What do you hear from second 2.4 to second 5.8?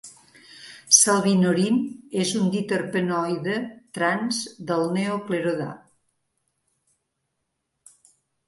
diterpenoide "trans" del neoclerodà.